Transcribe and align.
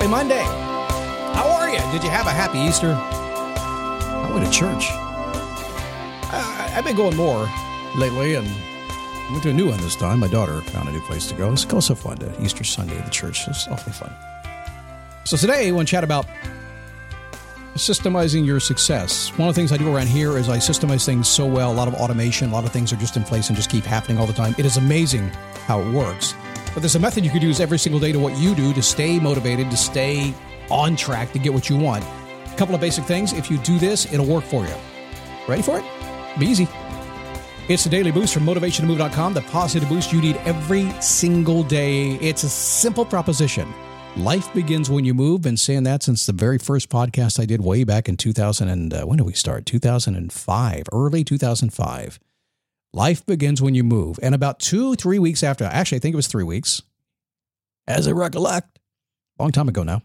Happy, 0.00 0.10
Monday. 0.10 0.42
How 1.34 1.46
are 1.48 1.68
you? 1.68 1.78
Did 1.92 2.02
you 2.02 2.10
have 2.10 2.26
a 2.26 2.30
happy 2.30 2.58
Easter? 2.58 2.94
I 2.94 4.30
went 4.32 4.46
to 4.46 4.50
church. 4.50 4.86
I, 6.32 6.72
I've 6.74 6.84
been 6.84 6.96
going 6.96 7.16
more 7.16 7.48
lately, 7.96 8.34
and 8.34 8.46
went 9.30 9.42
to 9.42 9.50
a 9.50 9.52
new 9.52 9.68
one 9.68 9.80
this 9.80 9.96
time. 9.96 10.20
My 10.20 10.28
daughter 10.28 10.62
found 10.62 10.88
a 10.88 10.92
new 10.92 11.00
place 11.02 11.26
to 11.28 11.34
go. 11.34 11.52
It's 11.52 11.70
also 11.72 11.94
fun 11.94 12.16
to 12.18 12.42
Easter 12.42 12.64
Sunday 12.64 12.96
at 12.96 13.04
the 13.04 13.10
church. 13.10 13.46
It's 13.46 13.68
awfully 13.68 13.92
fun. 13.92 14.12
So 15.24 15.36
today, 15.36 15.68
I 15.68 15.70
want 15.72 15.86
to 15.88 15.90
chat 15.90 16.02
about 16.02 16.26
systemizing 17.74 18.46
your 18.46 18.58
success. 18.58 19.30
One 19.36 19.48
of 19.48 19.54
the 19.54 19.60
things 19.60 19.70
I 19.70 19.76
do 19.76 19.94
around 19.94 20.08
here 20.08 20.38
is 20.38 20.48
I 20.48 20.56
systemize 20.56 21.04
things 21.04 21.28
so 21.28 21.46
well. 21.46 21.72
A 21.72 21.74
lot 21.74 21.88
of 21.88 21.94
automation, 21.94 22.48
a 22.48 22.52
lot 22.52 22.64
of 22.64 22.72
things 22.72 22.92
are 22.92 22.96
just 22.96 23.16
in 23.16 23.22
place 23.22 23.48
and 23.48 23.56
just 23.56 23.70
keep 23.70 23.84
happening 23.84 24.18
all 24.18 24.26
the 24.26 24.32
time. 24.32 24.54
It 24.56 24.64
is 24.64 24.78
amazing 24.78 25.28
how 25.66 25.80
it 25.80 25.92
works. 25.92 26.34
But 26.74 26.80
there's 26.80 26.94
a 26.94 27.00
method 27.00 27.24
you 27.24 27.30
could 27.30 27.42
use 27.42 27.60
every 27.60 27.78
single 27.78 28.00
day 28.00 28.12
to 28.12 28.18
what 28.18 28.36
you 28.38 28.54
do 28.54 28.72
to 28.72 28.82
stay 28.82 29.18
motivated, 29.18 29.70
to 29.70 29.76
stay 29.76 30.34
on 30.70 30.96
track, 30.96 31.32
to 31.32 31.38
get 31.38 31.52
what 31.52 31.68
you 31.68 31.76
want. 31.76 32.04
A 32.04 32.56
couple 32.56 32.74
of 32.74 32.80
basic 32.80 33.04
things. 33.04 33.32
If 33.32 33.50
you 33.50 33.58
do 33.58 33.78
this, 33.78 34.12
it'll 34.12 34.26
work 34.26 34.44
for 34.44 34.64
you. 34.64 34.74
Ready 35.48 35.62
for 35.62 35.78
it? 35.78 35.84
Be 36.38 36.46
easy. 36.46 36.68
It's 37.68 37.84
the 37.84 37.90
daily 37.90 38.10
boost 38.10 38.34
from 38.34 38.44
motivationtomove.com, 38.46 39.34
the 39.34 39.42
positive 39.42 39.88
boost 39.88 40.12
you 40.12 40.20
need 40.20 40.36
every 40.38 40.90
single 41.00 41.62
day. 41.62 42.14
It's 42.14 42.42
a 42.42 42.48
simple 42.48 43.04
proposition. 43.04 43.72
Life 44.16 44.52
begins 44.52 44.90
when 44.90 45.04
you 45.04 45.14
move. 45.14 45.42
Been 45.42 45.56
saying 45.56 45.84
that 45.84 46.02
since 46.02 46.26
the 46.26 46.32
very 46.32 46.58
first 46.58 46.88
podcast 46.88 47.38
I 47.40 47.46
did 47.46 47.60
way 47.60 47.84
back 47.84 48.08
in 48.08 48.16
2000 48.16 48.68
and 48.68 48.92
uh, 48.92 49.04
when 49.04 49.18
did 49.18 49.26
we 49.26 49.34
start? 49.34 49.66
2005, 49.66 50.84
early 50.92 51.22
2005. 51.22 52.18
Life 52.92 53.24
begins 53.24 53.62
when 53.62 53.74
you 53.74 53.84
move. 53.84 54.18
And 54.22 54.34
about 54.34 54.58
two, 54.58 54.94
three 54.96 55.18
weeks 55.18 55.42
after, 55.42 55.64
actually, 55.64 55.96
I 55.96 56.00
think 56.00 56.12
it 56.12 56.16
was 56.16 56.26
three 56.26 56.44
weeks, 56.44 56.82
as 57.86 58.08
I 58.08 58.12
recollect, 58.12 58.78
long 59.38 59.52
time 59.52 59.68
ago 59.68 59.82
now, 59.82 60.02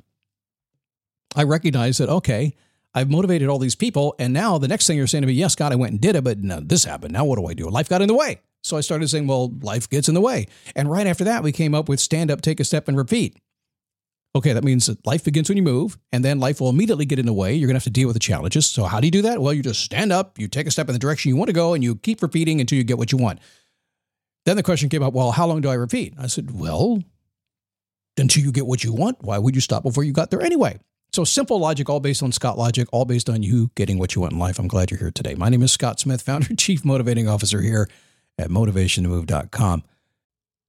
I 1.36 1.44
recognized 1.44 2.00
that, 2.00 2.10
okay, 2.10 2.56
I've 2.94 3.10
motivated 3.10 3.50
all 3.50 3.60
these 3.60 3.76
people. 3.76 4.16
And 4.20 4.34
now 4.34 4.58
the 4.58 4.68
next 4.68 4.88
thing 4.88 4.98
you're 4.98 5.08
saying 5.08 5.24
to 5.24 5.28
me, 5.28 5.34
yes, 5.34 5.56
God, 5.56 5.74
I 5.74 5.76
went 5.76 5.92
and 5.92 6.02
did 6.02 6.16
it, 6.16 6.24
but 6.24 6.40
now 6.40 6.60
this 6.62 6.86
happened. 6.86 7.14
Now 7.14 7.26
what 7.26 7.38
do 7.38 7.48
I 7.48 7.54
do? 7.54 7.70
Life 7.70 7.90
got 7.90 8.02
in 8.02 8.08
the 8.08 8.16
way. 8.16 8.40
So 8.64 8.78
I 8.78 8.82
started 8.82 9.10
saying, 9.10 9.28
well, 9.28 9.52
life 9.62 9.90
gets 9.90 10.08
in 10.08 10.16
the 10.16 10.22
way. 10.22 10.48
And 10.76 10.90
right 10.90 11.06
after 11.06 11.24
that, 11.26 11.44
we 11.44 11.52
came 11.52 11.76
up 11.76 11.90
with 11.90 12.00
stand 12.00 12.32
up, 12.32 12.42
take 12.42 12.60
a 12.60 12.64
step, 12.64 12.88
and 12.88 12.98
repeat. 12.98 13.38
Okay, 14.36 14.52
that 14.52 14.66
means 14.66 14.88
that 14.88 15.06
life 15.08 15.24
begins 15.24 15.48
when 15.48 15.56
you 15.56 15.64
move, 15.64 15.98
and 16.12 16.24
then 16.24 16.40
life 16.40 16.60
will 16.60 16.70
immediately 16.70 17.06
get 17.06 17.20
in 17.20 17.26
the 17.26 17.32
way. 17.32 17.56
You're 17.56 17.68
going 17.68 17.76
to 17.76 17.78
have 17.78 17.86
to 17.86 17.90
deal 17.90 18.08
with 18.08 18.16
the 18.16 18.20
challenges. 18.20 18.66
So, 18.66 18.84
how 18.84 19.00
do 19.00 19.08
you 19.08 19.12
do 19.12 19.22
that? 19.22 19.42
Well, 19.42 19.54
you 19.54 19.64
just 19.64 19.82
stand 19.82 20.12
up, 20.12 20.38
you 20.38 20.50
take 20.50 20.68
a 20.68 20.72
step 20.72 20.90
in 20.90 20.94
the 20.94 21.00
direction 21.00 21.30
you 21.30 21.38
want 21.38 21.48
to 21.48 21.54
go, 21.54 21.74
and 21.74 21.82
you 21.82 21.96
keep 21.96 22.22
repeating 22.22 22.60
until 22.60 22.78
you 22.78 22.84
get 22.84 22.98
what 22.98 23.14
you 23.14 23.18
want. 23.18 23.40
Then 24.46 24.58
the 24.58 24.64
question 24.64 24.90
came 24.90 25.02
up 25.02 25.14
well, 25.14 25.32
how 25.32 25.48
long 25.48 25.62
do 25.62 25.70
I 25.70 25.76
repeat? 25.76 26.14
I 26.20 26.28
said, 26.28 26.52
well, 26.60 27.02
until 28.18 28.44
you 28.44 28.52
get 28.52 28.68
what 28.68 28.84
you 28.84 28.94
want. 28.94 29.24
Why 29.24 29.38
would 29.38 29.56
you 29.56 29.62
stop 29.62 29.84
before 29.84 30.04
you 30.04 30.12
got 30.12 30.32
there 30.32 30.42
anyway? 30.42 30.80
So, 31.14 31.24
simple 31.24 31.58
logic, 31.58 31.90
all 31.90 32.02
based 32.02 32.22
on 32.22 32.34
Scott 32.34 32.58
logic, 32.58 32.90
all 32.92 33.06
based 33.06 33.30
on 33.30 33.42
you 33.42 33.72
getting 33.76 33.98
what 33.98 34.16
you 34.16 34.22
want 34.22 34.34
in 34.34 34.40
life. 34.40 34.60
I'm 34.60 34.68
glad 34.68 34.92
you're 34.92 35.00
here 35.00 35.12
today. 35.12 35.36
My 35.36 35.48
name 35.48 35.64
is 35.64 35.72
Scott 35.72 36.00
Smith, 36.00 36.22
founder 36.22 36.54
chief 36.58 36.84
motivating 36.84 37.30
officer 37.30 37.62
here 37.62 37.90
at 38.38 38.50
motivationtomove.com. 38.50 39.84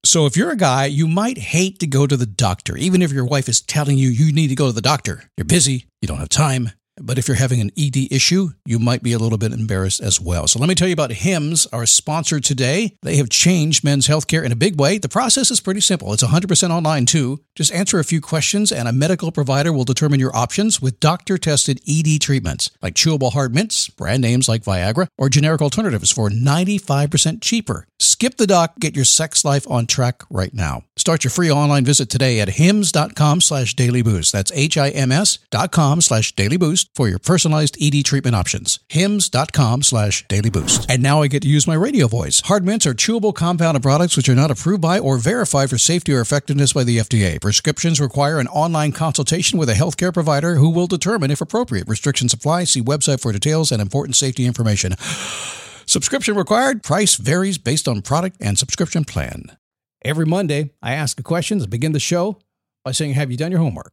So, 0.06 0.24
if 0.24 0.36
you're 0.36 0.52
a 0.52 0.56
guy, 0.56 0.84
you 0.84 1.08
might 1.08 1.36
hate 1.36 1.80
to 1.80 1.86
go 1.88 2.06
to 2.06 2.16
the 2.16 2.26
doctor, 2.26 2.76
even 2.76 3.02
if 3.02 3.10
your 3.10 3.24
wife 3.24 3.48
is 3.48 3.60
telling 3.60 3.98
you 3.98 4.08
you 4.08 4.32
need 4.32 4.46
to 4.48 4.54
go 4.54 4.68
to 4.68 4.72
the 4.72 4.80
doctor. 4.80 5.24
You're 5.36 5.46
busy, 5.46 5.88
you 6.00 6.06
don't 6.06 6.18
have 6.18 6.28
time. 6.28 6.70
But 7.00 7.18
if 7.18 7.28
you're 7.28 7.36
having 7.36 7.60
an 7.60 7.70
ED 7.76 8.10
issue, 8.10 8.50
you 8.64 8.78
might 8.78 9.02
be 9.02 9.12
a 9.12 9.18
little 9.18 9.38
bit 9.38 9.52
embarrassed 9.52 10.00
as 10.00 10.20
well. 10.20 10.48
So 10.48 10.58
let 10.58 10.68
me 10.68 10.74
tell 10.74 10.88
you 10.88 10.94
about 10.94 11.12
HIMS, 11.12 11.66
our 11.72 11.86
sponsor 11.86 12.40
today. 12.40 12.96
They 13.02 13.16
have 13.16 13.28
changed 13.28 13.84
men's 13.84 14.08
healthcare 14.08 14.44
in 14.44 14.52
a 14.52 14.56
big 14.56 14.80
way. 14.80 14.98
The 14.98 15.08
process 15.08 15.50
is 15.50 15.60
pretty 15.60 15.80
simple. 15.80 16.12
It's 16.12 16.22
100% 16.22 16.70
online 16.70 17.06
too. 17.06 17.40
Just 17.54 17.72
answer 17.72 17.98
a 17.98 18.04
few 18.04 18.20
questions 18.20 18.72
and 18.72 18.88
a 18.88 18.92
medical 18.92 19.30
provider 19.30 19.72
will 19.72 19.84
determine 19.84 20.20
your 20.20 20.34
options 20.34 20.80
with 20.80 21.00
doctor-tested 21.00 21.80
ED 21.88 22.20
treatments 22.20 22.70
like 22.82 22.94
chewable 22.94 23.32
hard 23.32 23.54
mints, 23.54 23.88
brand 23.88 24.22
names 24.22 24.48
like 24.48 24.62
Viagra, 24.62 25.08
or 25.18 25.28
generic 25.28 25.62
alternatives 25.62 26.10
for 26.10 26.30
95% 26.30 27.40
cheaper. 27.42 27.86
Skip 27.98 28.36
the 28.36 28.46
doc, 28.46 28.78
get 28.78 28.96
your 28.96 29.04
sex 29.04 29.44
life 29.44 29.68
on 29.70 29.86
track 29.86 30.22
right 30.30 30.52
now. 30.52 30.82
Start 30.96 31.24
your 31.24 31.30
free 31.30 31.50
online 31.50 31.84
visit 31.84 32.08
today 32.08 32.40
at 32.40 32.48
hims.com 32.50 33.40
slash 33.40 33.74
daily 33.74 34.02
boost. 34.02 34.32
That's 34.32 34.52
H-I-M-S 34.52 35.38
dot 35.50 35.72
com 35.72 36.00
slash 36.00 36.34
daily 36.34 36.56
boost 36.56 36.85
for 36.94 37.08
your 37.08 37.18
personalized 37.18 37.76
ED 37.80 38.04
treatment 38.04 38.36
options. 38.36 38.80
hims.com 38.88 39.82
slash 39.82 40.26
daily 40.28 40.50
boost. 40.50 40.90
And 40.90 41.02
now 41.02 41.22
I 41.22 41.28
get 41.28 41.42
to 41.42 41.48
use 41.48 41.66
my 41.66 41.74
radio 41.74 42.06
voice. 42.06 42.40
Hard 42.40 42.64
mints 42.64 42.86
are 42.86 42.94
chewable 42.94 43.34
compounded 43.34 43.82
products 43.82 44.16
which 44.16 44.28
are 44.28 44.34
not 44.34 44.50
approved 44.50 44.82
by 44.82 44.98
or 44.98 45.18
verified 45.18 45.70
for 45.70 45.78
safety 45.78 46.12
or 46.12 46.20
effectiveness 46.20 46.72
by 46.72 46.84
the 46.84 46.98
FDA. 46.98 47.40
Prescriptions 47.40 48.00
require 48.00 48.38
an 48.38 48.48
online 48.48 48.92
consultation 48.92 49.58
with 49.58 49.68
a 49.68 49.74
healthcare 49.74 50.12
provider 50.12 50.56
who 50.56 50.70
will 50.70 50.86
determine 50.86 51.30
if 51.30 51.40
appropriate. 51.40 51.88
Restrictions 51.88 52.32
apply. 52.32 52.64
See 52.64 52.82
website 52.82 53.20
for 53.20 53.32
details 53.32 53.72
and 53.72 53.82
important 53.82 54.16
safety 54.16 54.46
information. 54.46 54.94
Subscription 55.86 56.34
required. 56.36 56.82
Price 56.82 57.14
varies 57.14 57.58
based 57.58 57.86
on 57.86 58.02
product 58.02 58.36
and 58.40 58.58
subscription 58.58 59.04
plan. 59.04 59.56
Every 60.04 60.26
Monday, 60.26 60.70
I 60.82 60.94
ask 60.94 61.18
a 61.18 61.22
question 61.22 61.60
to 61.60 61.68
begin 61.68 61.92
the 61.92 62.00
show 62.00 62.38
by 62.84 62.92
saying, 62.92 63.14
Have 63.14 63.30
you 63.30 63.36
done 63.36 63.50
your 63.50 63.60
homework? 63.60 63.92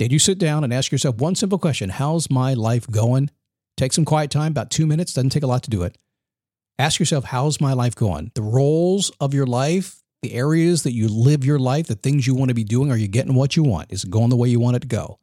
Did 0.00 0.12
you 0.12 0.18
sit 0.18 0.38
down 0.38 0.64
and 0.64 0.72
ask 0.72 0.90
yourself 0.90 1.18
one 1.18 1.34
simple 1.34 1.58
question 1.58 1.90
How's 1.90 2.30
my 2.30 2.54
life 2.54 2.90
going? 2.90 3.28
Take 3.76 3.92
some 3.92 4.06
quiet 4.06 4.30
time, 4.30 4.52
about 4.52 4.70
two 4.70 4.86
minutes, 4.86 5.12
doesn't 5.12 5.28
take 5.28 5.42
a 5.42 5.46
lot 5.46 5.62
to 5.64 5.70
do 5.70 5.82
it. 5.82 5.98
Ask 6.78 6.98
yourself, 6.98 7.24
How's 7.24 7.60
my 7.60 7.74
life 7.74 7.94
going? 7.94 8.32
The 8.34 8.40
roles 8.40 9.10
of 9.20 9.34
your 9.34 9.44
life, 9.44 10.00
the 10.22 10.32
areas 10.32 10.84
that 10.84 10.94
you 10.94 11.06
live 11.06 11.44
your 11.44 11.58
life, 11.58 11.86
the 11.86 11.96
things 11.96 12.26
you 12.26 12.34
want 12.34 12.48
to 12.48 12.54
be 12.54 12.64
doing, 12.64 12.90
are 12.90 12.96
you 12.96 13.08
getting 13.08 13.34
what 13.34 13.56
you 13.56 13.62
want? 13.62 13.92
Is 13.92 14.04
it 14.04 14.10
going 14.10 14.30
the 14.30 14.36
way 14.36 14.48
you 14.48 14.58
want 14.58 14.76
it 14.76 14.80
to 14.80 14.88
go? 14.88 15.18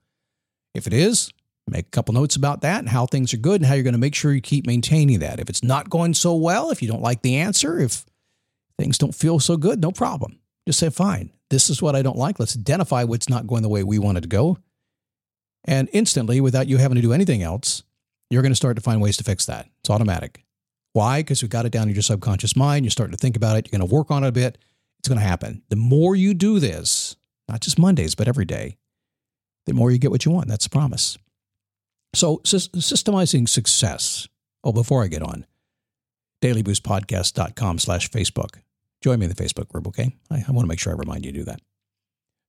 If 0.75 0.86
it 0.86 0.94
is, 0.94 1.31
make 1.66 1.88
a 1.88 1.90
couple 1.90 2.13
notes 2.13 2.36
about 2.36 2.62
that 2.62 2.78
and 2.78 2.90
how 2.90 3.07
things 3.07 3.34
are 3.34 3.38
good 3.38 3.62
and 3.62 3.66
how 3.66 3.74
you're 3.74 3.81
going 3.81 3.94
to 3.94 4.00
make 4.00 4.13
sure 4.13 4.31
you 4.31 4.42
keep 4.42 4.68
maintaining 4.68 5.22
that. 5.22 5.40
If 5.40 5.50
it's 5.50 5.63
not 5.63 5.90
going 5.90 6.13
so 6.13 6.36
well, 6.36 6.69
if 6.69 6.84
you 6.84 6.88
don't 6.88 7.02
like 7.02 7.24
the 7.24 7.38
answer, 7.38 7.80
if 7.80 8.06
things 8.78 9.00
don't 9.00 9.16
feel 9.16 9.40
so 9.40 9.57
good, 9.57 9.81
no 9.81 9.92
problem. 9.92 10.38
Just 10.68 10.78
say, 10.78 10.92
fine, 10.92 11.31
this 11.50 11.72
is 11.72 11.81
what 11.81 11.96
I 11.96 12.04
don't 12.04 12.16
like. 12.16 12.40
Let's 12.40 12.56
identify 12.56 13.06
what's 13.06 13.28
not 13.28 13.48
going 13.48 13.63
the 13.63 13.69
way 13.69 13.81
we 13.81 13.98
want 13.98 14.19
it 14.19 14.22
to 14.22 14.28
go. 14.28 14.60
And 15.68 15.90
instantly, 15.92 16.40
without 16.40 16.68
you 16.68 16.78
having 16.78 16.96
to 16.96 17.02
do 17.02 17.14
anything 17.14 17.44
else, 17.44 17.84
you're 18.30 18.42
going 18.42 18.52
to 18.52 18.56
start 18.56 18.78
to 18.78 18.81
find 18.81 19.02
ways 19.02 19.18
to 19.18 19.24
fix 19.24 19.46
that. 19.46 19.68
It's 19.80 19.90
automatic. 19.90 20.46
Why? 20.94 21.19
Because 21.19 21.42
we've 21.42 21.52
got 21.52 21.66
it 21.66 21.72
down 21.72 21.90
in 21.90 21.94
your 21.94 22.02
subconscious 22.02 22.56
mind. 22.56 22.86
You're 22.86 22.92
starting 22.92 23.16
to 23.16 23.22
think 23.22 23.36
about 23.36 23.58
it. 23.58 23.68
You're 23.68 23.78
going 23.78 23.88
to 23.88 23.94
work 23.94 24.10
on 24.10 24.24
it 24.24 24.28
a 24.28 24.31
bit. 24.31 24.58
It's 25.00 25.08
going 25.08 25.19
to 25.19 25.25
happen. 25.25 25.62
The 25.69 25.75
more 25.75 26.16
you 26.16 26.34
do 26.34 26.60
this, 26.60 27.16
not 27.48 27.62
just 27.62 27.78
Mondays, 27.78 28.16
but 28.16 28.28
every 28.28 28.46
day, 28.46 28.78
the 29.66 29.74
more 29.74 29.92
you 29.92 30.00
get 30.00 30.12
what 30.12 30.25
you 30.25 30.31
want. 30.31 30.48
That's 30.48 30.64
the 30.64 30.69
promise. 30.69 31.18
So, 32.16 32.38
systemizing 32.38 33.48
success. 33.48 34.28
Oh, 34.64 34.72
before 34.72 35.04
I 35.04 35.08
get 35.08 35.22
on, 35.22 35.46
dailyboostpodcast.com 36.42 37.80
slash 37.80 38.10
Facebook. 38.10 38.62
join 39.02 39.19
me 39.19 39.25
in 39.25 39.30
the 39.30 39.44
Facebook 39.44 39.68
group, 39.68 39.88
okay? 39.88 40.16
I, 40.31 40.44
I 40.48 40.52
want 40.52 40.64
to 40.64 40.68
make 40.68 40.80
sure 40.80 40.94
I 40.94 40.96
remind 40.96 41.25
you 41.25 41.31
to 41.31 41.38
do 41.38 41.44
that. 41.46 41.62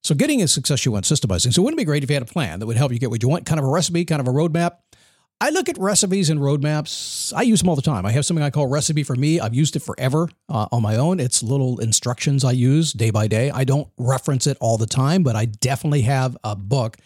So, 0.03 0.15
getting 0.15 0.41
a 0.41 0.47
success 0.47 0.85
you 0.85 0.91
want, 0.91 1.05
systemizing. 1.05 1.53
So, 1.53 1.61
wouldn't 1.61 1.79
it 1.79 1.83
be 1.83 1.85
great 1.85 2.03
if 2.03 2.09
you 2.09 2.15
had 2.15 2.23
a 2.23 2.25
plan 2.25 2.59
that 2.59 2.65
would 2.65 2.77
help 2.77 2.91
you 2.91 2.99
get 2.99 3.09
what 3.09 3.21
you 3.21 3.29
want, 3.29 3.45
kind 3.45 3.59
of 3.59 3.65
a 3.65 3.69
recipe, 3.69 4.05
kind 4.05 4.21
of 4.21 4.27
a 4.27 4.31
roadmap? 4.31 4.77
I 5.41 5.51
look 5.51 5.69
at 5.69 5.77
recipes 5.77 6.29
and 6.29 6.39
roadmaps. 6.39 7.31
I 7.33 7.43
use 7.43 7.61
them 7.61 7.69
all 7.69 7.77
the 7.77 7.81
time. 7.81 8.05
I 8.05 8.11
have 8.11 8.25
something 8.25 8.43
I 8.43 8.49
call 8.49 8.67
recipe 8.67 9.03
for 9.03 9.15
me. 9.15 9.39
I've 9.39 9.53
used 9.53 9.75
it 9.77 9.79
forever 9.79 10.27
uh, 10.49 10.67
on 10.71 10.81
my 10.81 10.97
own. 10.97 11.21
It's 11.21 11.41
little 11.41 11.79
instructions 11.79 12.43
I 12.43 12.51
use 12.51 12.91
day 12.91 13.09
by 13.09 13.27
day. 13.27 13.49
I 13.49 13.63
don't 13.63 13.87
reference 13.97 14.47
it 14.47 14.57
all 14.59 14.77
the 14.77 14.85
time, 14.85 15.23
but 15.23 15.37
I 15.37 15.45
definitely 15.45 16.01
have 16.01 16.35
a 16.43 16.57
book. 16.57 16.97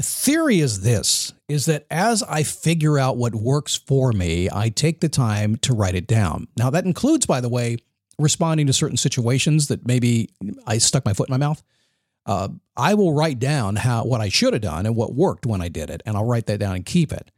theory 0.00 0.60
is 0.60 0.82
this 0.82 1.32
is 1.48 1.66
that 1.66 1.84
as 1.90 2.22
I 2.22 2.44
figure 2.44 2.96
out 2.96 3.16
what 3.16 3.34
works 3.34 3.74
for 3.74 4.12
me, 4.12 4.48
I 4.52 4.68
take 4.68 5.00
the 5.00 5.08
time 5.08 5.56
to 5.56 5.74
write 5.74 5.96
it 5.96 6.06
down. 6.06 6.46
Now 6.56 6.70
that 6.70 6.84
includes 6.84 7.26
by 7.26 7.40
the 7.40 7.48
way 7.48 7.78
responding 8.20 8.68
to 8.68 8.72
certain 8.72 8.98
situations 8.98 9.66
that 9.66 9.84
maybe 9.86 10.30
I 10.64 10.78
stuck 10.78 11.04
my 11.04 11.12
foot 11.12 11.28
in 11.28 11.32
my 11.32 11.38
mouth. 11.38 11.60
Uh, 12.26 12.48
I 12.76 12.94
will 12.94 13.12
write 13.12 13.38
down 13.38 13.76
how 13.76 14.04
what 14.04 14.20
I 14.20 14.28
should 14.28 14.52
have 14.52 14.62
done 14.62 14.86
and 14.86 14.96
what 14.96 15.14
worked 15.14 15.46
when 15.46 15.60
I 15.60 15.68
did 15.68 15.90
it, 15.90 16.02
and 16.06 16.16
I'll 16.16 16.24
write 16.24 16.46
that 16.46 16.58
down 16.58 16.76
and 16.76 16.84
keep 16.84 17.12
it. 17.12 17.30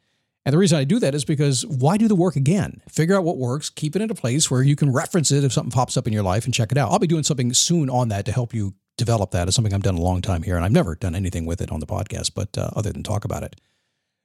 And 0.45 0.53
the 0.53 0.59
reason 0.59 0.79
I 0.79 0.85
do 0.85 0.99
that 0.99 1.15
is 1.15 1.25
because 1.25 1.65
why 1.65 1.97
do 1.97 2.09
the 2.09 2.17
work 2.17 2.35
again? 2.35 2.83
Figure 2.89 3.17
out 3.17 3.25
what 3.25 3.39
works, 3.39 3.71
keep 3.71 3.95
it 3.95 4.03
in 4.03 4.11
a 4.11 4.15
place 4.15 4.51
where 4.51 4.63
you 4.63 4.75
can 4.75 4.93
reference 4.93 5.31
it 5.31 5.45
if 5.45 5.53
something 5.53 5.71
pops 5.71 5.97
up 5.97 6.07
in 6.07 6.13
your 6.13 6.25
life 6.25 6.45
and 6.45 6.53
check 6.53 6.73
it 6.73 6.79
out. 6.79 6.91
I'll 6.91 6.99
be 6.99 7.07
doing 7.07 7.23
something 7.23 7.55
soon 7.55 7.89
on 7.89 8.09
that 8.09 8.25
to 8.27 8.33
help 8.33 8.53
you 8.53 8.75
develop 8.97 9.31
that. 9.31 9.47
It's 9.47 9.55
something 9.55 9.73
I've 9.73 9.83
done 9.83 9.95
a 9.95 10.01
long 10.01 10.21
time 10.21 10.43
here, 10.43 10.57
and 10.57 10.65
I've 10.65 10.73
never 10.73 10.97
done 10.97 11.15
anything 11.15 11.47
with 11.47 11.61
it 11.61 11.71
on 11.71 11.81
the 11.81 11.87
podcast, 11.87 12.33
but 12.35 12.59
uh, 12.59 12.71
other 12.75 12.93
than 12.93 13.05
talk 13.05 13.25
about 13.25 13.45
it. 13.45 13.61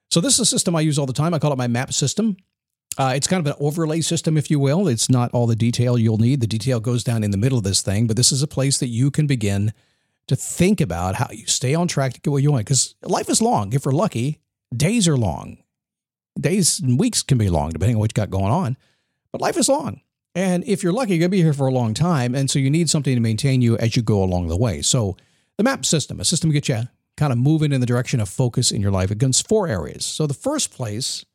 So 0.10 0.20
this 0.20 0.34
is 0.34 0.40
a 0.40 0.46
system 0.46 0.76
I 0.76 0.82
use 0.82 0.98
all 0.98 1.06
the 1.06 1.14
time. 1.14 1.34
I 1.34 1.40
call 1.40 1.54
it 1.54 1.58
my 1.58 1.68
map 1.68 1.94
system. 1.94 2.38
Uh, 2.98 3.14
it's 3.16 3.28
kind 3.28 3.46
of 3.46 3.54
an 3.54 3.58
overlay 3.60 4.02
system, 4.02 4.38
if 4.38 4.50
you 4.50 4.60
will. 4.60 4.88
It's 4.88 5.10
not 5.10 5.32
all 5.32 5.46
the 5.46 5.56
detail 5.56 6.00
you'll 6.00 6.18
need. 6.18 6.42
The 6.42 6.48
detail 6.48 6.80
goes 6.80 7.04
down 7.04 7.24
in 7.24 7.30
the 7.30 7.38
middle 7.38 7.60
of 7.60 7.64
this 7.64 7.84
thing, 7.84 8.08
but 8.08 8.18
this 8.18 8.32
is 8.32 8.42
a 8.42 8.48
place 8.48 8.80
that 8.80 8.88
you 8.88 9.12
can 9.12 9.28
begin 9.28 9.72
to 10.28 10.36
think 10.36 10.82
about 10.82 11.16
how 11.16 11.28
you 11.32 11.46
stay 11.48 11.74
on 11.74 11.88
track 11.88 12.14
to 12.14 12.22
get 12.22 12.32
what 12.32 12.44
you 12.44 12.52
want. 12.52 12.66
Because 12.66 12.96
life 13.02 13.30
is 13.30 13.42
long. 13.42 13.74
If 13.74 13.86
we're 13.86 13.92
lucky, 13.92 14.40
days 14.76 15.08
are 15.08 15.18
long 15.18 15.58
days 16.40 16.80
and 16.80 17.00
weeks 17.00 17.24
can 17.24 17.38
be 17.38 17.50
long, 17.50 17.72
depending 17.72 17.96
on 17.96 18.00
what 18.00 18.12
you 18.12 18.22
got 18.22 18.30
going 18.30 18.52
on. 18.52 18.78
But 19.32 19.42
life 19.42 19.58
is 19.58 19.70
long. 19.70 20.02
And 20.36 20.64
if 20.66 20.84
you're 20.84 20.94
lucky, 20.94 21.14
you're 21.14 21.22
going 21.22 21.32
to 21.32 21.38
be 21.38 21.42
here 21.42 21.54
for 21.54 21.68
a 21.68 21.72
long 21.72 21.94
time. 21.94 22.36
And 22.36 22.50
so 22.50 22.60
you 22.60 22.70
need 22.70 22.90
something 22.90 23.16
to 23.16 23.20
maintain 23.20 23.62
you 23.62 23.78
as 23.78 23.96
you 23.96 24.02
go 24.02 24.24
along 24.24 24.48
the 24.48 24.58
way. 24.58 24.82
So 24.82 25.18
the 25.58 25.64
map 25.64 25.86
system, 25.86 26.20
a 26.20 26.26
system 26.26 26.50
to 26.52 26.54
get 26.54 26.70
you 26.70 26.88
kind 27.18 27.34
of 27.34 27.40
moving 27.40 27.72
in 27.72 27.82
the 27.82 27.88
direction 27.88 28.20
of 28.20 28.30
focus 28.30 28.72
in 28.72 28.82
your 28.82 28.92
life 28.92 29.10
against 29.10 29.48
four 29.48 29.68
areas. 29.68 30.06
So 30.06 30.28
the 30.28 30.36
first 30.36 30.72
place 30.72 31.26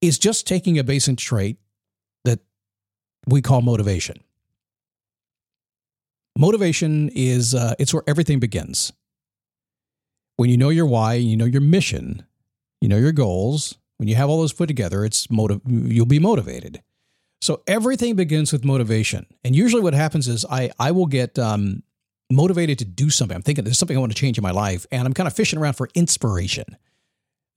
is 0.00 0.18
just 0.18 0.46
taking 0.46 0.78
a 0.78 0.84
basic 0.84 1.18
trait 1.18 1.58
that 2.24 2.38
we 3.26 3.42
call 3.42 3.62
motivation. 3.62 4.22
Motivation 6.36 7.10
is 7.14 7.54
uh, 7.54 7.74
it's 7.78 7.92
where 7.92 8.02
everything 8.06 8.40
begins. 8.40 8.92
When 10.36 10.48
you 10.48 10.56
know 10.56 10.70
your 10.70 10.86
why, 10.86 11.14
you 11.14 11.36
know 11.36 11.44
your 11.44 11.60
mission, 11.60 12.24
you 12.80 12.88
know 12.88 12.96
your 12.96 13.12
goals. 13.12 13.76
When 13.98 14.08
you 14.08 14.14
have 14.16 14.28
all 14.28 14.40
those 14.40 14.52
put 14.52 14.66
together, 14.66 15.04
it's 15.04 15.30
motive. 15.30 15.60
You'll 15.66 16.06
be 16.06 16.18
motivated. 16.18 16.82
So 17.40 17.62
everything 17.66 18.16
begins 18.16 18.52
with 18.52 18.64
motivation. 18.64 19.26
And 19.44 19.54
usually, 19.54 19.82
what 19.82 19.94
happens 19.94 20.26
is 20.26 20.46
I 20.48 20.70
I 20.78 20.90
will 20.90 21.06
get 21.06 21.38
um, 21.38 21.82
motivated 22.30 22.78
to 22.78 22.84
do 22.84 23.10
something. 23.10 23.34
I'm 23.34 23.42
thinking 23.42 23.64
there's 23.64 23.78
something 23.78 23.96
I 23.96 24.00
want 24.00 24.12
to 24.12 24.18
change 24.18 24.38
in 24.38 24.42
my 24.42 24.50
life, 24.50 24.86
and 24.90 25.06
I'm 25.06 25.12
kind 25.12 25.26
of 25.26 25.34
fishing 25.34 25.58
around 25.58 25.74
for 25.74 25.88
inspiration. 25.94 26.76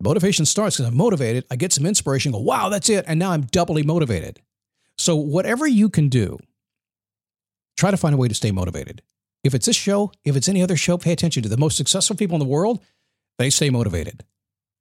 Motivation 0.02 0.46
starts 0.46 0.76
because 0.76 0.92
I'm 0.92 0.98
motivated. 0.98 1.46
I 1.50 1.56
get 1.56 1.72
some 1.72 1.86
inspiration. 1.86 2.34
Go, 2.34 2.40
wow, 2.40 2.70
that's 2.70 2.90
it, 2.90 3.06
and 3.08 3.18
now 3.18 3.32
I'm 3.32 3.44
doubly 3.44 3.84
motivated. 3.84 4.42
So 4.98 5.16
whatever 5.16 5.66
you 5.66 5.90
can 5.90 6.10
do, 6.10 6.38
try 7.76 7.92
to 7.92 7.98
find 7.98 8.14
a 8.14 8.18
way 8.18 8.28
to 8.28 8.36
stay 8.36 8.52
motivated. 8.52 9.02
If 9.44 9.54
it's 9.54 9.68
this 9.68 9.76
show, 9.76 10.12
if 10.24 10.36
it's 10.36 10.50
any 10.50 10.64
other 10.64 10.76
show, 10.76 10.98
pay 10.98 11.12
attention 11.12 11.44
to 11.44 11.50
the 11.50 11.58
most 11.58 11.78
successful 11.78 12.16
people 12.16 12.36
in 12.36 12.40
the 12.40 12.46
world. 12.46 12.80
They 13.38 13.50
stay 13.50 13.70
motivated. 13.70 14.24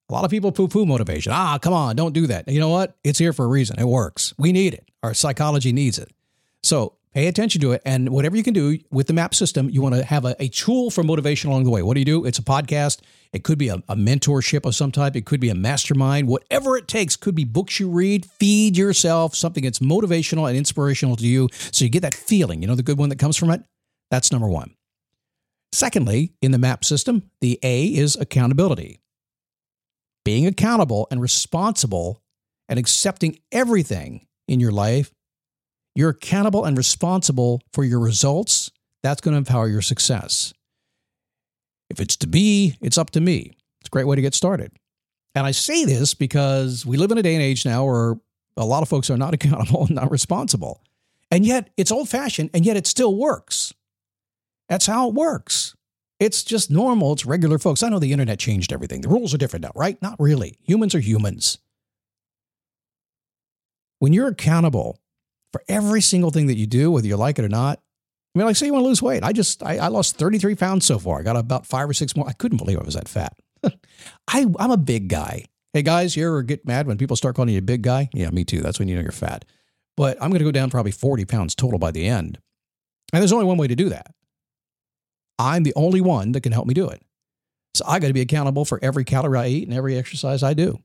A 0.08 0.12
lot 0.12 0.24
of 0.24 0.30
people 0.30 0.52
poo 0.52 0.68
poo 0.68 0.86
motivation. 0.86 1.32
Ah, 1.32 1.58
come 1.58 1.72
on, 1.72 1.96
don't 1.96 2.12
do 2.12 2.26
that. 2.28 2.48
You 2.48 2.60
know 2.60 2.68
what? 2.68 2.96
It's 3.04 3.18
here 3.18 3.32
for 3.32 3.44
a 3.44 3.48
reason. 3.48 3.78
It 3.78 3.86
works. 3.86 4.34
We 4.38 4.52
need 4.52 4.74
it. 4.74 4.88
Our 5.02 5.14
psychology 5.14 5.72
needs 5.72 5.98
it. 5.98 6.10
So 6.62 6.94
pay 7.14 7.28
attention 7.28 7.60
to 7.62 7.72
it. 7.72 7.80
And 7.84 8.10
whatever 8.10 8.36
you 8.36 8.42
can 8.42 8.52
do 8.52 8.78
with 8.90 9.06
the 9.06 9.12
map 9.12 9.34
system, 9.34 9.70
you 9.70 9.80
want 9.80 9.94
to 9.94 10.04
have 10.04 10.24
a, 10.24 10.36
a 10.40 10.48
tool 10.48 10.90
for 10.90 11.02
motivation 11.02 11.48
along 11.48 11.64
the 11.64 11.70
way. 11.70 11.82
What 11.82 11.94
do 11.94 12.00
you 12.00 12.04
do? 12.04 12.24
It's 12.24 12.38
a 12.38 12.42
podcast. 12.42 13.00
It 13.32 13.44
could 13.44 13.58
be 13.58 13.68
a, 13.68 13.76
a 13.88 13.96
mentorship 13.96 14.66
of 14.66 14.74
some 14.74 14.92
type. 14.92 15.16
It 15.16 15.24
could 15.24 15.40
be 15.40 15.48
a 15.48 15.54
mastermind. 15.54 16.28
Whatever 16.28 16.76
it 16.76 16.88
takes, 16.88 17.16
could 17.16 17.34
be 17.34 17.44
books 17.44 17.80
you 17.80 17.88
read. 17.88 18.26
Feed 18.26 18.76
yourself 18.76 19.34
something 19.34 19.64
that's 19.64 19.78
motivational 19.78 20.48
and 20.48 20.56
inspirational 20.56 21.16
to 21.16 21.26
you 21.26 21.48
so 21.52 21.84
you 21.84 21.90
get 21.90 22.02
that 22.02 22.14
feeling, 22.14 22.60
you 22.60 22.68
know, 22.68 22.74
the 22.74 22.82
good 22.82 22.98
one 22.98 23.08
that 23.08 23.18
comes 23.18 23.36
from 23.36 23.50
it. 23.50 23.62
That's 24.10 24.30
number 24.30 24.48
one. 24.48 24.74
Secondly, 25.72 26.32
in 26.42 26.52
the 26.52 26.58
map 26.58 26.84
system, 26.84 27.30
the 27.40 27.58
A 27.62 27.86
is 27.86 28.16
accountability 28.16 29.00
being 30.24 30.46
accountable 30.46 31.06
and 31.10 31.20
responsible 31.20 32.22
and 32.68 32.78
accepting 32.78 33.38
everything 33.52 34.26
in 34.48 34.58
your 34.58 34.72
life, 34.72 35.12
you're 35.94 36.10
accountable 36.10 36.64
and 36.64 36.76
responsible 36.76 37.62
for 37.72 37.84
your 37.84 38.00
results. 38.00 38.70
That's 39.02 39.20
going 39.20 39.32
to 39.32 39.38
empower 39.38 39.68
your 39.68 39.82
success. 39.82 40.52
If 41.90 42.00
it's 42.00 42.16
to 42.16 42.26
be, 42.26 42.76
it's 42.80 42.98
up 42.98 43.10
to 43.10 43.20
me. 43.20 43.52
It's 43.80 43.88
a 43.88 43.90
great 43.90 44.06
way 44.06 44.16
to 44.16 44.22
get 44.22 44.34
started. 44.34 44.72
And 45.34 45.46
I 45.46 45.50
say 45.50 45.84
this 45.84 46.14
because 46.14 46.86
we 46.86 46.96
live 46.96 47.10
in 47.10 47.18
a 47.18 47.22
day 47.22 47.34
and 47.34 47.42
age 47.42 47.64
now 47.64 47.84
where 47.84 48.14
a 48.56 48.64
lot 48.64 48.82
of 48.82 48.88
folks 48.88 49.10
are 49.10 49.16
not 49.16 49.34
accountable 49.34 49.86
and 49.86 49.94
not 49.94 50.10
responsible. 50.10 50.82
And 51.30 51.44
yet 51.44 51.70
it's 51.76 51.90
old 51.90 52.08
fashioned, 52.08 52.50
and 52.54 52.64
yet 52.64 52.76
it 52.76 52.86
still 52.86 53.16
works. 53.16 53.74
That's 54.68 54.86
how 54.86 55.08
it 55.08 55.14
works. 55.14 55.74
It's 56.20 56.44
just 56.44 56.70
normal. 56.70 57.12
It's 57.12 57.26
regular 57.26 57.58
folks. 57.58 57.82
I 57.82 57.88
know 57.88 57.98
the 57.98 58.12
internet 58.12 58.38
changed 58.38 58.72
everything. 58.72 59.00
The 59.00 59.08
rules 59.08 59.34
are 59.34 59.38
different 59.38 59.64
now, 59.64 59.72
right? 59.74 60.00
Not 60.00 60.16
really. 60.18 60.56
Humans 60.62 60.94
are 60.94 61.00
humans. 61.00 61.58
When 63.98 64.12
you're 64.12 64.28
accountable 64.28 65.00
for 65.54 65.62
every 65.68 66.00
single 66.00 66.32
thing 66.32 66.48
that 66.48 66.56
you 66.56 66.66
do, 66.66 66.90
whether 66.90 67.06
you 67.06 67.16
like 67.16 67.38
it 67.38 67.44
or 67.44 67.48
not, 67.48 67.78
I 68.34 68.38
mean, 68.40 68.46
like 68.48 68.56
say 68.56 68.66
you 68.66 68.72
want 68.72 68.82
to 68.82 68.88
lose 68.88 69.00
weight. 69.00 69.22
I 69.22 69.30
just 69.30 69.62
I, 69.62 69.76
I 69.76 69.86
lost 69.86 70.16
33 70.16 70.56
pounds 70.56 70.84
so 70.84 70.98
far. 70.98 71.20
I 71.20 71.22
got 71.22 71.36
about 71.36 71.64
five 71.64 71.88
or 71.88 71.92
six 71.92 72.16
more. 72.16 72.28
I 72.28 72.32
couldn't 72.32 72.58
believe 72.58 72.76
I 72.76 72.82
was 72.82 72.94
that 72.94 73.06
fat. 73.06 73.38
I, 74.26 74.46
I'm 74.58 74.72
a 74.72 74.76
big 74.76 75.06
guy. 75.06 75.44
Hey 75.72 75.82
guys, 75.82 76.16
you 76.16 76.26
ever 76.26 76.42
get 76.42 76.66
mad 76.66 76.88
when 76.88 76.98
people 76.98 77.14
start 77.14 77.36
calling 77.36 77.50
you 77.50 77.60
a 77.60 77.62
big 77.62 77.82
guy? 77.82 78.08
Yeah, 78.12 78.30
me 78.30 78.44
too. 78.44 78.62
That's 78.62 78.80
when 78.80 78.88
you 78.88 78.96
know 78.96 79.02
you're 79.02 79.12
fat. 79.12 79.44
But 79.96 80.20
I'm 80.20 80.30
going 80.30 80.40
to 80.40 80.44
go 80.44 80.50
down 80.50 80.70
probably 80.70 80.90
40 80.90 81.24
pounds 81.24 81.54
total 81.54 81.78
by 81.78 81.92
the 81.92 82.04
end. 82.08 82.40
And 83.12 83.22
there's 83.22 83.30
only 83.30 83.46
one 83.46 83.56
way 83.56 83.68
to 83.68 83.76
do 83.76 83.90
that. 83.90 84.12
I'm 85.38 85.62
the 85.62 85.74
only 85.76 86.00
one 86.00 86.32
that 86.32 86.40
can 86.40 86.50
help 86.50 86.66
me 86.66 86.74
do 86.74 86.88
it. 86.88 87.00
So 87.74 87.84
I 87.86 88.00
got 88.00 88.08
to 88.08 88.12
be 88.12 88.22
accountable 88.22 88.64
for 88.64 88.80
every 88.82 89.04
calorie 89.04 89.38
I 89.38 89.46
eat 89.46 89.68
and 89.68 89.76
every 89.76 89.96
exercise 89.96 90.42
I 90.42 90.52
do. 90.52 90.80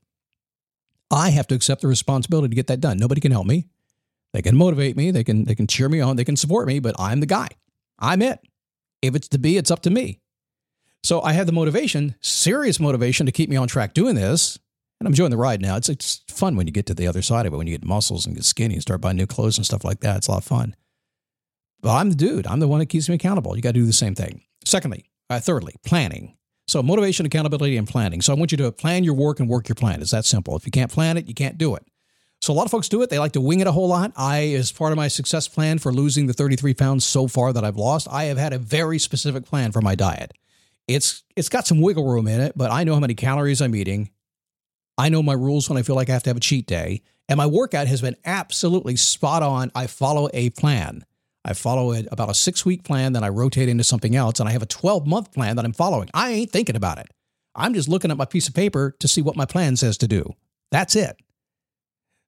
I 1.10 1.30
have 1.30 1.48
to 1.48 1.56
accept 1.56 1.80
the 1.80 1.88
responsibility 1.88 2.50
to 2.50 2.54
get 2.54 2.68
that 2.68 2.80
done. 2.80 2.98
Nobody 2.98 3.20
can 3.20 3.32
help 3.32 3.48
me. 3.48 3.66
They 4.32 4.42
can 4.42 4.56
motivate 4.56 4.96
me, 4.96 5.10
they 5.10 5.24
can 5.24 5.44
they 5.44 5.54
can 5.54 5.66
cheer 5.66 5.88
me 5.88 6.00
on, 6.00 6.16
they 6.16 6.24
can 6.24 6.36
support 6.36 6.66
me, 6.66 6.78
but 6.78 6.94
I'm 6.98 7.20
the 7.20 7.26
guy. 7.26 7.48
I'm 7.98 8.22
it. 8.22 8.40
If 9.02 9.14
it's 9.14 9.28
to 9.28 9.38
be, 9.38 9.56
it's 9.56 9.70
up 9.70 9.80
to 9.82 9.90
me. 9.90 10.20
So 11.02 11.22
I 11.22 11.32
have 11.32 11.46
the 11.46 11.52
motivation, 11.52 12.14
serious 12.20 12.78
motivation 12.78 13.26
to 13.26 13.32
keep 13.32 13.48
me 13.48 13.56
on 13.56 13.68
track 13.68 13.94
doing 13.94 14.14
this. 14.14 14.58
And 15.00 15.06
I'm 15.06 15.12
enjoying 15.12 15.30
the 15.30 15.38
ride 15.38 15.62
now. 15.62 15.76
It's 15.76 15.88
it's 15.88 16.22
fun 16.28 16.56
when 16.56 16.66
you 16.66 16.72
get 16.72 16.86
to 16.86 16.94
the 16.94 17.06
other 17.06 17.22
side 17.22 17.46
of 17.46 17.54
it, 17.54 17.56
when 17.56 17.66
you 17.66 17.76
get 17.76 17.86
muscles 17.86 18.26
and 18.26 18.34
get 18.34 18.44
skinny 18.44 18.74
and 18.74 18.82
start 18.82 19.00
buying 19.00 19.16
new 19.16 19.26
clothes 19.26 19.56
and 19.56 19.64
stuff 19.64 19.84
like 19.84 20.00
that. 20.00 20.18
It's 20.18 20.28
a 20.28 20.32
lot 20.32 20.38
of 20.38 20.44
fun. 20.44 20.76
But 21.80 21.96
I'm 21.96 22.10
the 22.10 22.16
dude. 22.16 22.46
I'm 22.46 22.60
the 22.60 22.68
one 22.68 22.80
that 22.80 22.86
keeps 22.86 23.08
me 23.08 23.14
accountable. 23.14 23.56
You 23.56 23.62
got 23.62 23.70
to 23.70 23.80
do 23.80 23.86
the 23.86 23.92
same 23.94 24.14
thing. 24.14 24.42
Secondly, 24.64 25.06
uh, 25.30 25.40
thirdly, 25.40 25.74
planning. 25.84 26.36
So 26.68 26.82
motivation, 26.82 27.24
accountability, 27.24 27.78
and 27.78 27.88
planning. 27.88 28.20
So 28.20 28.34
I 28.34 28.36
want 28.36 28.52
you 28.52 28.58
to 28.58 28.70
plan 28.70 29.02
your 29.02 29.14
work 29.14 29.40
and 29.40 29.48
work 29.48 29.68
your 29.68 29.74
plan. 29.74 30.02
It's 30.02 30.10
that 30.10 30.26
simple. 30.26 30.54
If 30.56 30.66
you 30.66 30.70
can't 30.70 30.92
plan 30.92 31.16
it, 31.16 31.26
you 31.26 31.34
can't 31.34 31.56
do 31.56 31.74
it. 31.74 31.84
So 32.50 32.54
a 32.54 32.58
lot 32.58 32.64
of 32.64 32.72
folks 32.72 32.88
do 32.88 33.00
it. 33.02 33.10
They 33.10 33.20
like 33.20 33.34
to 33.34 33.40
wing 33.40 33.60
it 33.60 33.68
a 33.68 33.72
whole 33.72 33.86
lot. 33.86 34.10
I, 34.16 34.54
as 34.54 34.72
part 34.72 34.90
of 34.90 34.96
my 34.96 35.06
success 35.06 35.46
plan 35.46 35.78
for 35.78 35.92
losing 35.92 36.26
the 36.26 36.32
33 36.32 36.74
pounds 36.74 37.04
so 37.04 37.28
far 37.28 37.52
that 37.52 37.62
I've 37.62 37.76
lost, 37.76 38.08
I 38.10 38.24
have 38.24 38.38
had 38.38 38.52
a 38.52 38.58
very 38.58 38.98
specific 38.98 39.44
plan 39.44 39.70
for 39.70 39.80
my 39.80 39.94
diet. 39.94 40.32
It's 40.88 41.22
it's 41.36 41.48
got 41.48 41.68
some 41.68 41.80
wiggle 41.80 42.04
room 42.10 42.26
in 42.26 42.40
it, 42.40 42.58
but 42.58 42.72
I 42.72 42.82
know 42.82 42.94
how 42.94 42.98
many 42.98 43.14
calories 43.14 43.62
I'm 43.62 43.76
eating. 43.76 44.10
I 44.98 45.10
know 45.10 45.22
my 45.22 45.32
rules 45.32 45.68
when 45.68 45.78
I 45.78 45.82
feel 45.82 45.94
like 45.94 46.10
I 46.10 46.12
have 46.12 46.24
to 46.24 46.30
have 46.30 46.38
a 46.38 46.40
cheat 46.40 46.66
day, 46.66 47.02
and 47.28 47.36
my 47.36 47.46
workout 47.46 47.86
has 47.86 48.00
been 48.00 48.16
absolutely 48.24 48.96
spot 48.96 49.44
on. 49.44 49.70
I 49.76 49.86
follow 49.86 50.28
a 50.34 50.50
plan. 50.50 51.04
I 51.44 51.52
follow 51.52 51.92
it 51.92 52.08
about 52.10 52.30
a 52.30 52.34
six 52.34 52.66
week 52.66 52.82
plan, 52.82 53.12
then 53.12 53.22
I 53.22 53.28
rotate 53.28 53.68
into 53.68 53.84
something 53.84 54.16
else, 54.16 54.40
and 54.40 54.48
I 54.48 54.52
have 54.52 54.62
a 54.62 54.66
12 54.66 55.06
month 55.06 55.32
plan 55.32 55.54
that 55.54 55.64
I'm 55.64 55.72
following. 55.72 56.10
I 56.14 56.30
ain't 56.32 56.50
thinking 56.50 56.74
about 56.74 56.98
it. 56.98 57.12
I'm 57.54 57.74
just 57.74 57.88
looking 57.88 58.10
at 58.10 58.16
my 58.16 58.24
piece 58.24 58.48
of 58.48 58.54
paper 58.54 58.96
to 58.98 59.06
see 59.06 59.22
what 59.22 59.36
my 59.36 59.44
plan 59.44 59.76
says 59.76 59.96
to 59.98 60.08
do. 60.08 60.34
That's 60.72 60.96
it. 60.96 61.16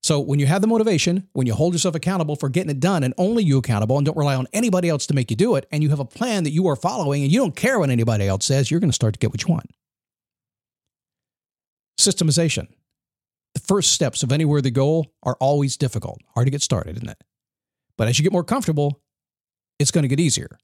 So 0.02 0.18
when 0.18 0.40
you 0.40 0.46
have 0.46 0.60
the 0.60 0.66
motivation, 0.66 1.28
when 1.32 1.46
you 1.46 1.54
hold 1.54 1.74
yourself 1.74 1.94
accountable 1.94 2.34
for 2.34 2.48
getting 2.48 2.70
it 2.70 2.80
done 2.80 3.04
and 3.04 3.14
only 3.18 3.44
you 3.44 3.58
accountable 3.58 3.96
and 3.96 4.04
don't 4.04 4.16
rely 4.16 4.34
on 4.34 4.48
anybody 4.52 4.88
else 4.88 5.06
to 5.06 5.14
make 5.14 5.30
you 5.30 5.36
do 5.36 5.54
it, 5.54 5.66
and 5.70 5.82
you 5.82 5.90
have 5.90 6.00
a 6.00 6.04
plan 6.04 6.42
that 6.42 6.50
you 6.50 6.66
are 6.66 6.74
following 6.74 7.22
and 7.22 7.30
you 7.30 7.38
don't 7.38 7.54
care 7.54 7.78
what 7.78 7.90
anybody 7.90 8.26
else 8.26 8.44
says, 8.44 8.70
you're 8.70 8.80
going 8.80 8.90
to 8.90 8.94
start 8.94 9.14
to 9.14 9.20
get 9.20 9.30
what 9.30 9.42
you 9.42 9.52
want. 9.52 9.70
Systemization. 12.00 12.66
The 13.54 13.60
first 13.60 13.92
steps 13.92 14.22
of 14.24 14.32
any 14.32 14.44
worthy 14.44 14.70
goal 14.70 15.12
are 15.22 15.36
always 15.38 15.76
difficult, 15.76 16.18
hard 16.34 16.46
to 16.46 16.50
get 16.50 16.62
started, 16.62 16.96
isn't 16.96 17.08
it? 17.08 17.22
But 17.96 18.08
as 18.08 18.18
you 18.18 18.24
get 18.24 18.32
more 18.32 18.42
comfortable, 18.42 19.00
it's 19.78 19.90
going 19.90 20.02
to 20.02 20.08
get 20.08 20.18
easier. 20.18 20.58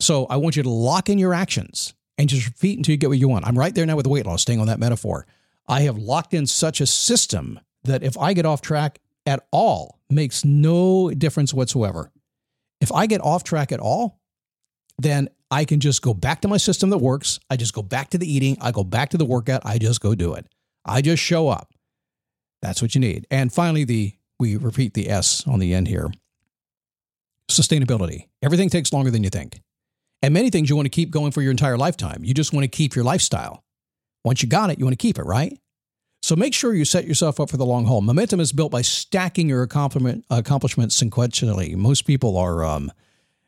So 0.00 0.26
I 0.26 0.36
want 0.36 0.56
you 0.56 0.62
to 0.64 0.70
lock 0.70 1.08
in 1.08 1.18
your 1.18 1.34
actions 1.34 1.94
and 2.16 2.28
just 2.28 2.46
repeat 2.46 2.78
until 2.78 2.92
you 2.92 2.96
get 2.96 3.10
what 3.10 3.18
you 3.18 3.28
want. 3.28 3.46
I'm 3.46 3.58
right 3.58 3.74
there 3.74 3.86
now 3.86 3.96
with 3.96 4.06
weight 4.06 4.26
loss, 4.26 4.42
staying 4.42 4.58
on 4.58 4.66
that 4.66 4.80
metaphor. 4.80 5.26
I 5.68 5.82
have 5.82 5.98
locked 5.98 6.34
in 6.34 6.46
such 6.46 6.80
a 6.80 6.86
system 6.86 7.60
that 7.88 8.02
if 8.02 8.16
I 8.16 8.32
get 8.32 8.46
off 8.46 8.60
track 8.60 9.00
at 9.26 9.46
all, 9.50 9.98
makes 10.08 10.44
no 10.44 11.10
difference 11.10 11.52
whatsoever. 11.52 12.10
If 12.80 12.92
I 12.92 13.06
get 13.06 13.20
off 13.20 13.44
track 13.44 13.72
at 13.72 13.80
all, 13.80 14.20
then 14.98 15.28
I 15.50 15.64
can 15.64 15.80
just 15.80 16.02
go 16.02 16.14
back 16.14 16.42
to 16.42 16.48
my 16.48 16.56
system 16.56 16.90
that 16.90 16.98
works. 16.98 17.40
I 17.50 17.56
just 17.56 17.74
go 17.74 17.82
back 17.82 18.10
to 18.10 18.18
the 18.18 18.30
eating. 18.30 18.56
I 18.60 18.70
go 18.70 18.84
back 18.84 19.10
to 19.10 19.16
the 19.16 19.24
workout. 19.24 19.62
I 19.64 19.78
just 19.78 20.00
go 20.00 20.14
do 20.14 20.34
it. 20.34 20.46
I 20.84 21.02
just 21.02 21.22
show 21.22 21.48
up. 21.48 21.72
That's 22.62 22.82
what 22.82 22.94
you 22.94 23.00
need. 23.00 23.26
And 23.30 23.52
finally, 23.52 23.84
the 23.84 24.14
we 24.40 24.56
repeat 24.56 24.94
the 24.94 25.10
S 25.10 25.46
on 25.46 25.58
the 25.58 25.74
end 25.74 25.88
here. 25.88 26.08
Sustainability. 27.50 28.28
Everything 28.42 28.68
takes 28.68 28.92
longer 28.92 29.10
than 29.10 29.24
you 29.24 29.30
think. 29.30 29.60
And 30.22 30.34
many 30.34 30.50
things 30.50 30.68
you 30.68 30.76
want 30.76 30.86
to 30.86 30.90
keep 30.90 31.10
going 31.10 31.32
for 31.32 31.42
your 31.42 31.50
entire 31.50 31.76
lifetime. 31.76 32.24
You 32.24 32.34
just 32.34 32.52
want 32.52 32.64
to 32.64 32.68
keep 32.68 32.94
your 32.94 33.04
lifestyle. 33.04 33.64
Once 34.24 34.42
you 34.42 34.48
got 34.48 34.70
it, 34.70 34.78
you 34.78 34.84
want 34.84 34.92
to 34.92 35.02
keep 35.02 35.18
it, 35.18 35.24
right? 35.24 35.58
So 36.28 36.36
make 36.36 36.52
sure 36.52 36.74
you 36.74 36.84
set 36.84 37.06
yourself 37.06 37.40
up 37.40 37.48
for 37.48 37.56
the 37.56 37.64
long 37.64 37.86
haul. 37.86 38.02
Momentum 38.02 38.38
is 38.38 38.52
built 38.52 38.70
by 38.70 38.82
stacking 38.82 39.48
your 39.48 39.62
accomplishments 39.62 41.02
sequentially. 41.02 41.74
Most 41.74 42.02
people 42.02 42.36
are 42.36 42.62
um, 42.66 42.92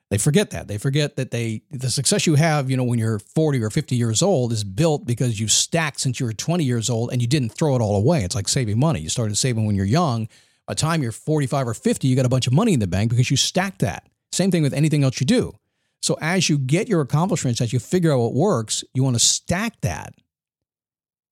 they 0.08 0.16
forget 0.16 0.48
that. 0.52 0.66
They 0.66 0.78
forget 0.78 1.16
that 1.16 1.30
they 1.30 1.60
the 1.70 1.90
success 1.90 2.26
you 2.26 2.36
have, 2.36 2.70
you 2.70 2.78
know, 2.78 2.84
when 2.84 2.98
you're 2.98 3.18
40 3.18 3.62
or 3.62 3.68
50 3.68 3.96
years 3.96 4.22
old 4.22 4.50
is 4.50 4.64
built 4.64 5.04
because 5.04 5.38
you've 5.38 5.52
stacked 5.52 6.00
since 6.00 6.20
you 6.20 6.24
were 6.24 6.32
20 6.32 6.64
years 6.64 6.88
old 6.88 7.12
and 7.12 7.20
you 7.20 7.28
didn't 7.28 7.50
throw 7.50 7.76
it 7.76 7.82
all 7.82 7.96
away. 7.96 8.24
It's 8.24 8.34
like 8.34 8.48
saving 8.48 8.80
money. 8.80 9.00
You 9.00 9.10
started 9.10 9.36
saving 9.36 9.66
when 9.66 9.76
you're 9.76 9.84
young. 9.84 10.26
By 10.66 10.72
the 10.72 10.76
time 10.76 11.02
you're 11.02 11.12
45 11.12 11.68
or 11.68 11.74
50, 11.74 12.08
you 12.08 12.16
got 12.16 12.24
a 12.24 12.30
bunch 12.30 12.46
of 12.46 12.54
money 12.54 12.72
in 12.72 12.80
the 12.80 12.86
bank 12.86 13.10
because 13.10 13.30
you 13.30 13.36
stacked 13.36 13.80
that. 13.80 14.08
Same 14.32 14.50
thing 14.50 14.62
with 14.62 14.72
anything 14.72 15.04
else 15.04 15.20
you 15.20 15.26
do. 15.26 15.52
So 16.00 16.16
as 16.22 16.48
you 16.48 16.56
get 16.56 16.88
your 16.88 17.02
accomplishments, 17.02 17.60
as 17.60 17.74
you 17.74 17.78
figure 17.78 18.10
out 18.10 18.20
what 18.20 18.32
works, 18.32 18.84
you 18.94 19.02
want 19.02 19.16
to 19.16 19.20
stack 19.20 19.78
that 19.82 20.14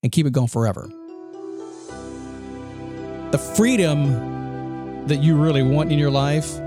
and 0.03 0.13
keep 0.13 0.27
it 0.27 0.35
going 0.35 0.49
forever. 0.49 0.91
The 3.39 3.55
freedom 3.55 5.07
that 5.07 5.19
you 5.19 5.37
really 5.37 5.63
want 5.63 5.93
in 5.93 5.99
your 5.99 6.11
life, 6.11 6.59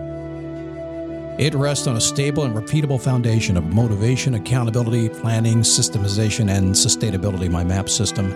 it 1.38 1.54
rests 1.54 1.86
on 1.86 1.98
a 1.98 2.02
stable 2.02 2.46
and 2.46 2.56
repeatable 2.56 3.02
foundation 3.02 3.58
of 3.58 3.66
motivation, 3.66 4.36
accountability, 4.36 5.10
planning, 5.10 5.64
systemization, 5.64 6.50
and 6.50 6.74
sustainability, 6.74 7.52
my 7.52 7.66
MAP 7.66 7.90
system. 7.90 8.32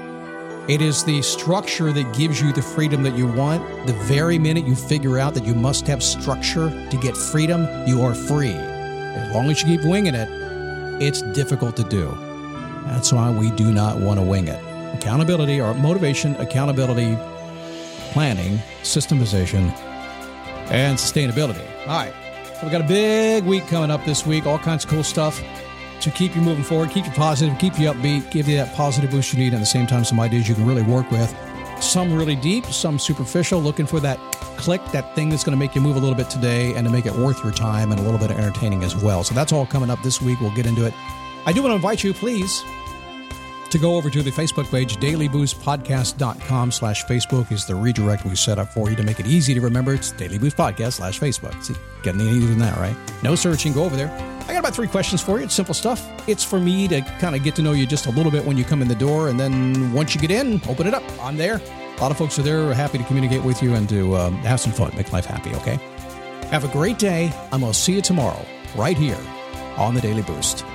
It 0.68 0.82
is 0.82 1.06
the 1.06 1.22
structure 1.22 1.94
that 1.94 2.13
gives 2.13 2.42
you 2.42 2.51
the 2.51 2.62
freedom 2.62 3.04
that 3.04 3.15
you 3.15 3.25
want. 3.25 3.88
The 3.88 3.94
very 4.04 4.38
minute 4.38 4.68
you 4.68 4.75
figure 4.75 5.18
out 5.18 5.34
that 5.36 5.46
you 5.46 5.56
must 5.56 5.88
have 5.88 6.04
structure 6.04 6.70
to 6.89 6.98
get 6.98 7.15
freedom, 7.15 7.65
you 7.88 8.01
are 8.01 8.13
free. 8.13 8.51
As 8.51 9.34
long 9.34 9.50
as 9.50 9.63
you 9.63 9.77
keep 9.77 9.88
winging 9.88 10.13
it, 10.13 10.27
it's 11.01 11.22
difficult 11.32 11.77
to 11.77 11.86
do. 11.86 12.10
That's 12.88 13.13
why 13.13 13.32
we 13.32 13.51
do 13.51 13.72
not 13.72 13.98
want 13.98 14.20
to 14.20 14.25
wing 14.25 14.50
it. 14.50 14.60
Accountability 14.94 15.62
or 15.62 15.74
motivation, 15.74 16.36
accountability, 16.36 17.18
planning, 18.15 18.57
systemization, 18.81 19.69
and 20.72 20.98
sustainability. 20.98 21.67
All 21.81 21.98
right. 21.98 22.13
We've 22.63 22.72
got 22.72 22.79
a 22.79 22.88
big 22.88 23.43
week 23.43 23.67
coming 23.67 23.91
up 23.91 24.05
this 24.05 24.25
week, 24.25 24.45
all 24.45 24.57
kinds 24.57 24.86
of 24.86 24.89
cool 24.89 25.03
stuff 25.03 25.43
to 26.00 26.10
keep 26.12 26.34
you 26.34 26.41
moving 26.41 26.63
forward, 26.63 26.91
keep 26.91 27.05
you 27.05 27.12
positive, 27.12 27.60
keep 27.60 27.77
you 27.77 27.91
upbeat, 27.91 28.31
give 28.31 28.48
you 28.48 28.55
that 28.55 28.74
positive 28.74 29.12
boost 29.12 29.34
you 29.34 29.39
need, 29.39 29.48
and 29.48 29.55
at 29.55 29.60
the 29.60 29.65
same 29.65 29.86
time, 29.86 30.05
some 30.05 30.22
ideas 30.22 30.48
you 30.48 30.55
can 30.55 30.65
really 30.65 30.81
work 30.81 31.12
with. 31.12 31.36
Some 31.81 32.13
really 32.13 32.38
deep, 32.38 32.65
some 32.67 32.98
superficial, 32.98 33.60
looking 33.60 33.86
for 33.86 34.00
that 34.00 34.17
click, 34.55 34.81
that 34.93 35.13
thing 35.13 35.27
that's 35.27 35.43
going 35.43 35.57
to 35.57 35.60
make 35.60 35.75
you 35.75 35.81
move 35.81 35.98
a 35.98 36.00
little 36.00 36.15
bit 36.15 36.29
today 36.29 36.74
and 36.74 36.88
to 36.88 36.93
make 36.93 37.05
it 37.05 37.13
worth 37.13 37.43
your 37.43 37.51
time 37.51 37.91
and 37.91 38.00
a 38.00 38.03
little 38.03 38.17
bit 38.17 38.31
of 38.31 38.38
entertaining 38.38 38.81
as 38.86 38.95
well. 38.95 39.25
So 39.25 39.36
that's 39.36 39.51
all 39.51 39.65
coming 39.65 39.89
up 39.89 40.01
this 40.03 40.22
week. 40.22 40.39
We'll 40.39 40.55
get 40.55 40.65
into 40.65 40.86
it. 40.86 40.93
I 41.45 41.51
do 41.51 41.62
want 41.62 41.72
to 41.72 41.75
invite 41.75 42.01
you, 42.01 42.13
please, 42.13 42.63
to 43.72 43.77
go 43.77 43.95
over 43.95 44.10
to 44.10 44.22
the 44.22 44.31
Facebook 44.31 44.69
page, 44.69 44.98
dailyboostpodcast.com 44.98 46.72
slash 46.72 47.05
Facebook 47.05 47.51
is 47.51 47.65
the 47.65 47.75
redirect 47.75 48.25
we 48.25 48.36
set 48.36 48.60
up 48.60 48.69
for 48.69 48.89
you 48.89 48.95
to 48.95 49.03
make 49.03 49.19
it 49.19 49.27
easy 49.27 49.53
to 49.53 49.62
remember. 49.62 49.93
It's 49.93 50.12
Daily 50.12 50.38
Boost 50.38 50.57
Podcast 50.57 50.93
slash 50.93 51.19
Facebook. 51.19 51.62
See, 51.63 51.75
getting 52.03 52.22
any 52.22 52.31
easier 52.31 52.50
than 52.50 52.60
that, 52.60 52.77
right? 52.77 52.95
No 53.24 53.36
searching. 53.36 53.74
Go 53.74 53.84
over 53.84 53.95
there. 53.95 54.10
I 54.48 54.53
got 54.53 54.60
about 54.60 54.75
three 54.75 54.88
questions 54.88 55.22
for 55.22 55.39
you. 55.39 55.45
It's 55.45 55.55
simple 55.55 55.74
stuff. 55.74 56.07
It's 56.29 56.43
for 56.43 56.60
me 56.60 56.88
to 56.88 57.01
kind 57.19 57.36
of 57.36 57.43
get 57.43 57.55
to 57.55 57.62
know 57.62 57.72
you 57.72 57.88
just 57.88 58.05
a 58.05 58.12
little 58.12 58.31
bit 58.31 58.45
when 58.45 58.57
you 58.57 58.63
come 58.63 58.81
in 58.81 58.88
the 58.88 58.95
door. 58.95 59.29
And 59.29 59.39
then 59.39 59.91
once 59.91 60.13
you 60.13 60.22
get 60.22 60.31
in, 60.31 60.62
open 60.69 60.86
it 60.88 60.93
up. 60.93 61.03
I'm 61.22 61.36
there. 61.36 61.60
A 61.98 62.01
lot 62.01 62.12
of 62.12 62.17
folks 62.17 62.38
are 62.38 62.43
there, 62.43 62.74
happy 62.74 62.98
to 62.98 63.03
communicate 63.05 63.43
with 63.43 63.63
you 63.63 63.74
and 63.74 63.88
to 63.89 64.15
um, 64.17 64.36
have 64.39 64.60
some 64.60 64.74
fun, 64.74 64.91
make 64.95 65.12
life 65.13 65.25
happy, 65.25 65.55
okay? 65.55 65.79
Have 66.51 66.63
a 66.63 66.67
great 66.67 67.00
day. 67.00 67.31
I'm 67.51 67.62
going 67.62 67.72
to 67.74 67.79
see 67.79 67.93
you 67.93 68.01
tomorrow 68.01 68.45
right 68.75 68.98
here 68.98 69.17
on 69.77 69.95
the 69.95 70.01
Daily 70.01 70.22
Boost. 70.22 70.65